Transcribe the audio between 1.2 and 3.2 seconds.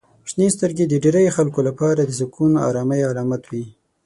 خلکو لپاره د سکون او آرامۍ